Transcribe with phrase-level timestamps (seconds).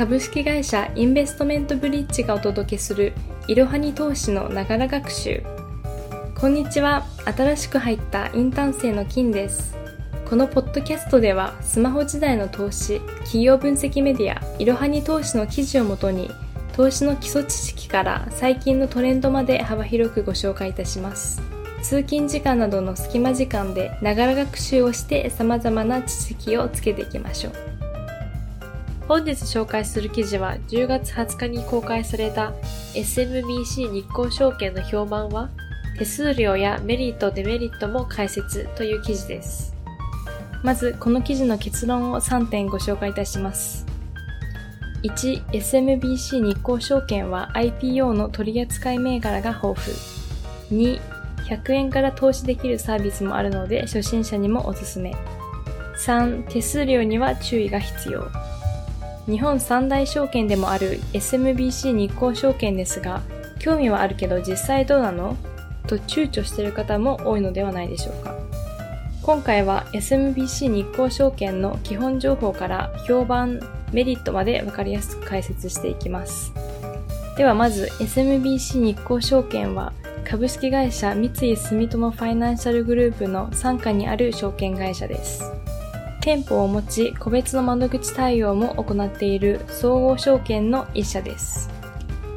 [0.00, 3.12] 株式会社インベストメントブリッジがお届けする
[3.48, 5.42] いろはに投資のながら学習。
[6.34, 7.04] こんにちは。
[7.26, 9.76] 新しく入ったインターン生の金です。
[10.24, 16.30] このポッドキャストではスマホ時代の投資企業分析メディアいろはに投資の記事をもとに
[16.72, 21.42] 投資の基礎知識から最近のトレンドまで幅広くご紹介いたします。
[21.82, 27.69] 通勤時間などの隙間時間でながら学習をして様々な知識をつけていきましょう。
[29.10, 32.52] 本日紹介する記事は10月20日に公開された
[32.94, 35.50] SMBC 日興証券の評判は
[35.98, 39.74] 手数料やメリットデメリットも解説という記事です。
[40.62, 43.84] まずこの記事の結論を3点ご紹介いたします。
[45.02, 50.80] 1、SMBC 日興証券は IPO の取扱い銘柄が豊富。
[50.80, 51.00] 2、
[51.48, 55.16] 100円から投資できるサービスもあるので初心者にもおすすめ。
[55.96, 58.30] 3、手数料には注意が必要。
[59.26, 63.22] 日本三大証券でもある SMBC 日興証券ですが、
[63.58, 65.36] 興味はあるけど実際どうなの？
[65.86, 68.34] と躊躇している方も多いのではないでしょうか。
[69.22, 73.60] 今回は SMBC 日興証券の基本情報から評判、
[73.92, 76.52] メリットまでわかりやすく解説していきます。
[77.36, 79.92] ではまず SMBC 日興証券は
[80.24, 85.42] 株式会社三井住友ファイナンシャルグループの傘下にある証券会社です。
[86.20, 91.70] 店舗を持ち、個別の窓口対応も行っている総合証券の一社です。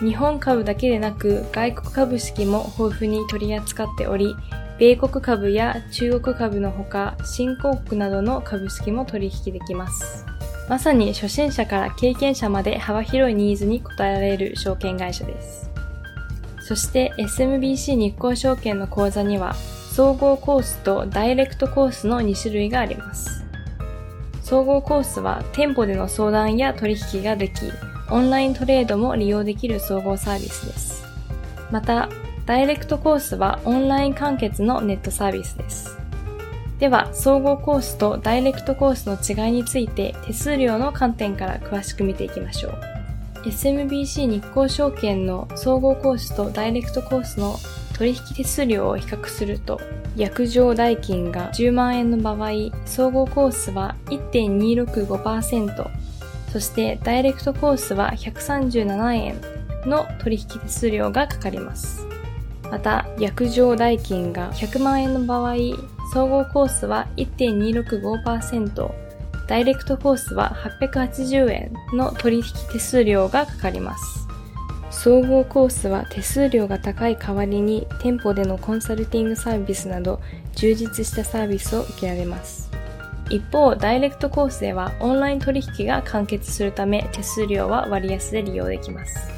[0.00, 4.36] 日本株だけでなく外国株式も豊富に取り扱っており、
[4.78, 10.24] 米国株や中国株のほか、新興国などの株式も取引できます。
[10.68, 15.70] まさに初心者から経験者まで幅広いニーズに応えられる証券会社です。
[16.60, 23.39] そして SMBC 日興証券の口座には、総合コースとダイレクトコースの2種類があります。
[24.50, 27.70] 総合コースは店舗での相談や取引ができ、
[28.10, 31.04] オンライントレードも利用できる総合サービスです。
[31.70, 32.08] また、
[32.46, 35.96] ダイレクトコースはオンライン完結のネットサービスです。
[36.80, 42.72] では、総合コースとダイレクトコースの違いについて手数料の観点から詳しく見ていきましょう。
[43.44, 47.54] SMBC 日興証券の総合コースとダイレクトコースの
[48.00, 49.78] 取引手数料を比較すると、
[50.16, 52.50] 約定代金が10万円の場合、
[52.86, 55.86] 総合コースは1.265%、
[56.50, 59.40] そしてダイレクトコースは137円
[59.84, 62.06] の取引手数料がかかります。
[62.70, 65.56] また、約定代金が100万円の場合、
[66.14, 68.90] 総合コースは1.265%、
[69.46, 74.19] ダイレクトコースは880円の取引手数料がかかります。
[75.02, 80.20] 総合コースは手数料が高い代わりに店舗でのコンサルティングサービスなど
[80.54, 82.70] 充実したサービスを受けられます。
[83.30, 89.30] 一方、ダイレクトコースではオンライン取引が完結するため手数料は割安で利用できます。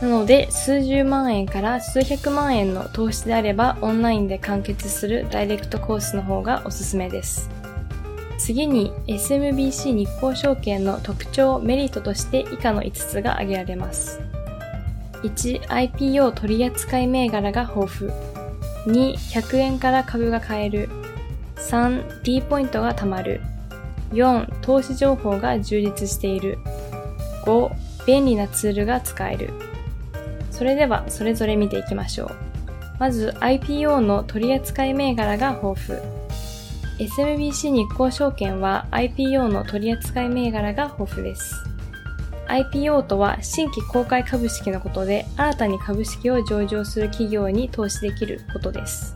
[0.00, 7.50] なので、数十万円から数百万円の投資であればオンラインで完結するダイレクトコースの方がおすすめです。
[8.38, 14.22] 次に SMBC 日興証券の特徴、メリットとして以下の5つが挙げられます。
[15.24, 18.12] 1、IPO 取扱銘柄が豊富。
[18.86, 20.90] 2、100円から株が買える。
[21.56, 23.40] 3、D ポイントが貯まる。
[24.12, 26.58] 4、投資情報が充実している。
[27.46, 27.70] 5、
[28.06, 29.50] 便利なツールが使える。
[30.50, 32.30] それではそれぞれ見ていきましょう。
[32.98, 35.98] まず IPO の取扱銘柄が豊富。
[36.98, 41.73] SMBC 日興証券は IPO の取扱銘柄が豊富です。
[42.48, 49.14] IPO とは新規公開株式のことで新たに株式を上場する企業に投資できることです。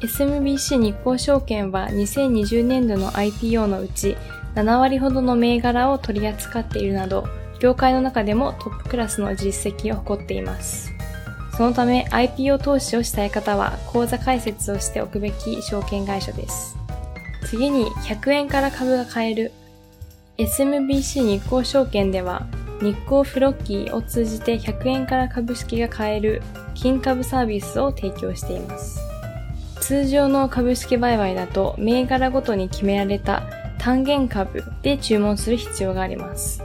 [0.00, 4.16] SMBC 日興証券は2020年度の IPO のうち
[4.54, 7.26] 7割ほどの銘柄を取り扱っているなど、
[7.60, 10.92] 業界の中でもトップクラスの実績を誇っています。
[11.56, 16.76] そのため IPO 投資をしたい方は口座開設をしておくべき証券会社です。
[17.46, 19.52] 次に100円から株が買える
[20.38, 22.46] SMBC 日興証券では
[22.82, 26.42] 日興フロッキーを通じて100円から株式が買える
[26.74, 29.00] 金株サービスを提供しています。
[29.80, 33.44] 通常の株式売買だと銘柄ごとに決められた
[33.78, 36.62] 単元株で注文する必要があります。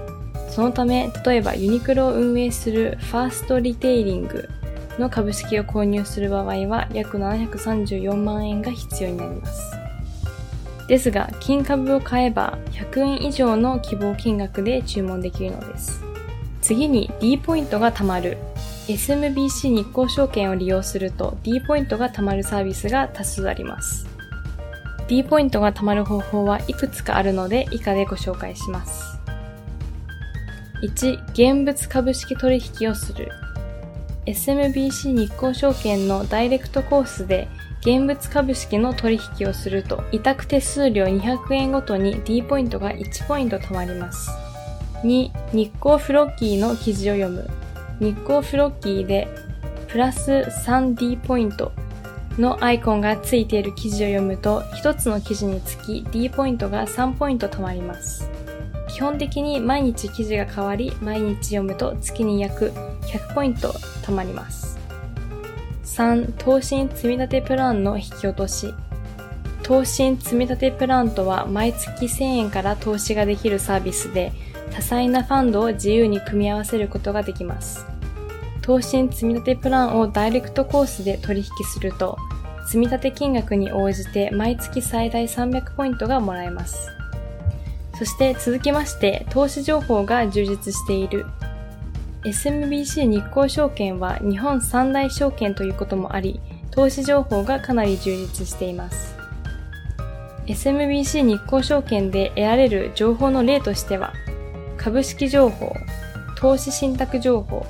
[0.50, 4.50] そのため、例えばユニクロを運営するファーストリテイリング
[5.00, 9.81] の株式を購入する場合は約734万円が必要になります。
[10.88, 16.04] ですが、金株を買えば100円以上の希望金額で注文できるのです。
[16.62, 18.38] 次に D ポイントが貯まる。
[18.88, 24.08] SMBC 日興証券を利用すると D ポイントが貯まるサービスが多数あります。
[25.08, 29.20] D ポイントが貯まる方法はいくつかあるので以下でご紹介します。
[30.84, 33.32] 1、現物株式取引をする。
[34.26, 37.48] SMBC 日興証券のダイレクトコースで
[37.82, 44.30] 現物株式の取引をすると、委託手数料200円ごとに D ポイントが1ポイント貯まります。
[45.04, 47.50] 2、日光フロッキーの記事を読む。
[48.00, 49.28] 日光フロッキーで
[49.88, 51.72] プラス 3D ポイント
[52.38, 58.30] のアイコンがついている記事を読むと、1つの記事につき D ポイントが3ポイント貯まります。
[58.90, 62.74] 基本的に毎日記事が変わり、毎日読むと月に約
[63.08, 63.70] 100ポイント
[64.04, 64.71] 貯まります。
[66.02, 68.74] 3、投資積立プランの引き落とし。
[69.62, 74.32] 投資積立プランとは毎月1000円から投資ができるサービスで、
[74.72, 77.86] 多彩なファンドを自由に組み合わせることができます。
[78.64, 82.18] 投資積立プランをダイレクトコースで取引すると、
[82.68, 86.90] 積立金額に応じて毎月最大300ポイントがもらえます。
[88.00, 91.28] そして続きまして、投資情報が充実している
[92.24, 96.40] SMBC 日興証券は日本三大証券ということもあり、
[96.70, 99.16] 投資情報がかなり充実しています。
[100.46, 104.14] SMBC 日興証券で得られる情報の例としては、
[104.78, 105.74] 株式情報、
[106.36, 107.66] 投資信託情報、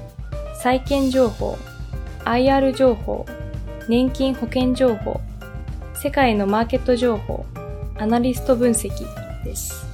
[0.62, 1.58] 債券情報、
[2.26, 3.26] IR 情報、
[3.88, 5.22] 年金保険情報、
[5.94, 7.46] 世界のマーケット情報、
[7.98, 8.92] アナリスト分析
[9.46, 9.91] です。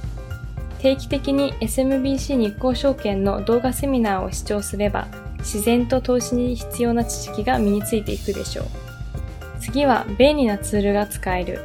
[0.78, 5.08] 定期的に SMBC 日興証券の動画セミナーを視聴すれば、
[5.38, 8.66] 自然と投資に必要な知識が身についていくでしょう。
[9.60, 11.60] 次は便利なツールが使える。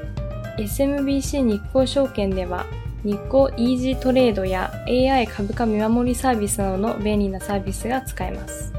[0.58, 2.66] SMBC 日興証券では、
[3.04, 8.74] 日興イージートレードや AI 株価見守りサービスなどの便利なサービスが使えます。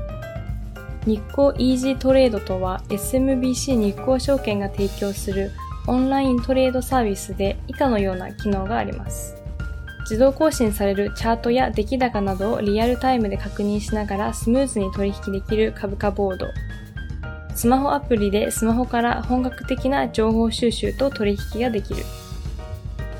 [1.06, 5.52] 日興イージートレードとは SMBC 日興証券が提供する
[5.86, 9.43] オンライントレードサービスで以下のような機能があります。
[10.04, 16.46] 自動更新されるチャートや出来高などをリアルタイムで確認しながらスムーズに取引できる株価ボード。
[17.54, 22.04] スマホアプリでスマホから本格的な情報収集と取引ができる。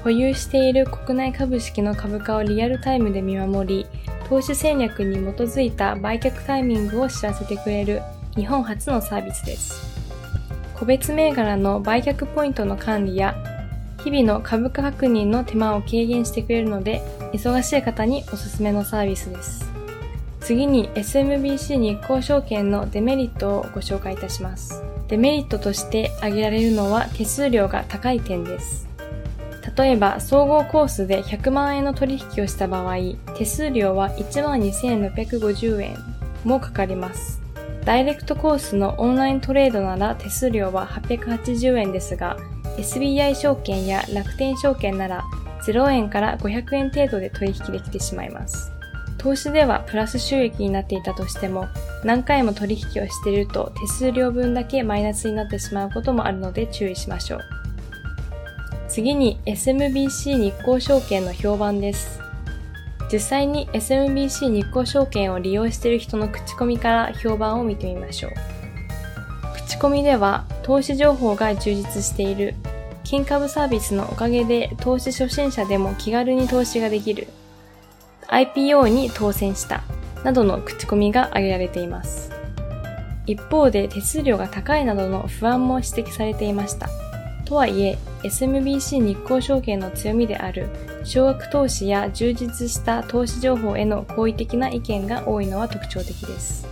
[0.03, 3.87] 保有している国内株式の株価をリアルタイムで見守り、
[4.29, 8.03] 投資戦略に基づいた売却タイミングを知らせてくれる
[8.37, 9.95] 日本初のサービスです。
[10.75, 13.35] 個別銘柄の売却ポイントの管理や
[14.05, 17.01] 日々の株価確認の手間を軽減してくれるので、
[17.33, 19.73] 忙しい方におすすめのサービスです。
[20.41, 24.83] 次に SMBC 日興証券のデメリットをご紹介いたします。
[25.09, 28.87] デメリットとして挙げられるのは手数料が高い点です。
[29.75, 32.97] 例えば、総合コースで100万円の取引をした場合、
[33.39, 35.97] 手数料は12,650円
[36.45, 37.41] もかかります。
[37.87, 42.37] ダイレクトコースのオンライントレードなら手数料は880円ですが、
[42.77, 45.25] SBI 証券や楽天証券なら
[45.67, 48.73] 0円から500円程度で取引できてしまいます。
[49.17, 51.67] 投資ではプラス収益になっていたとしても、
[52.05, 57.41] 何回も取引をしていると手数料分だけマイナスになってしまうこともあるので注意しましょう。
[58.89, 62.21] 次に SMBC 日興証券の評判です。
[63.11, 68.33] 実際に SMBC 日興証券を利用している人の口コミから評判を見てみましょう。
[69.67, 72.55] 口コミでは投資情報が充実している。
[73.05, 77.29] 金株サービスのおかげで投資初心者でも気軽に投資ができる。
[78.29, 79.83] IPO に当選した。
[80.25, 82.33] などの口コミが挙げられています。
[83.27, 86.89] 一方で手数料が高いなどの不安も指摘されていました。
[87.45, 90.69] とはいえ、SMBC 日興証券の強みである
[91.05, 96.67] 少額投資や充実した投資情報への好意的な意見が多いのは特徴的です。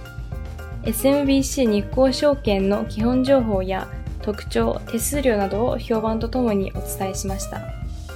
[0.85, 3.87] SMBC 日興証券の基本情報や
[4.23, 7.61] 特徴、手数料などを評判とともにお伝えしました。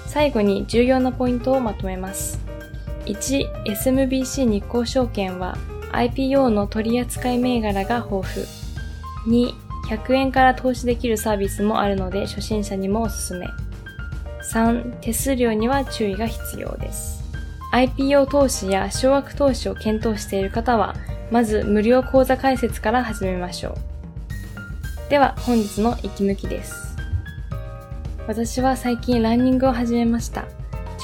[0.06, 2.38] 最後に重要なポイントをまとめます。
[3.04, 5.56] 1、SMBC 日興証券は
[5.92, 8.24] IPO の取扱い銘柄が豊富。
[9.26, 9.52] 2、
[9.88, 13.46] 100円から投資できるサービスもあるので初心者にもおすすめ。
[14.52, 17.24] 3、手数料には注意が必要です。
[17.72, 20.94] IPO 投資や少額投資を検討している方は
[21.30, 23.95] まず無料講座解説から始めましょう。
[25.08, 26.96] では本日の息抜きです。
[28.26, 30.46] 私は最近ランニングを始めました。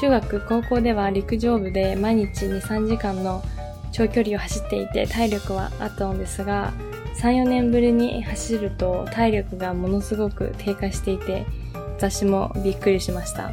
[0.01, 3.45] 中学、高校では陸上部で毎日2、3時間の
[3.93, 6.73] 長距離を走っていて体力はあったのですが、
[7.21, 11.47] 3、4年ぶりに走ると体力がものすごく低下していて、
[11.97, 13.53] 私もびっくりしました。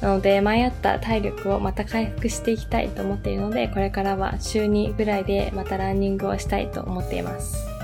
[0.00, 7.79] なので、前あった体力をまた回復していきたいと思っているので、これからは週2ぐらいでまたランニングをしたいと思っています。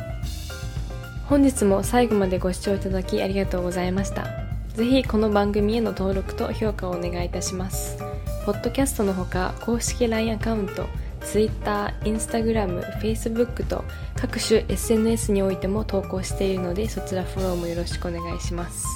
[1.29, 4.27] 本日も最後までご視聴いただきありがとうございました。
[4.75, 7.99] ぜひこの番組への登録と評価をお願いいたします。
[8.45, 10.87] ポッドキャストのほか、公式 LINE アカウント、
[11.23, 18.87] Twitter、Instagram、Facebook と各種 SNS においても投稿しているのでそちらフォローもよろしくお願いします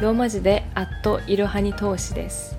[0.00, 2.58] ローマ字でアットいろはに投資です